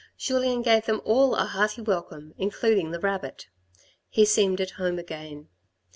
[0.17, 3.45] Julien gave them all a hearty welcome, including the rabbit.
[4.09, 5.49] He seemed at home again.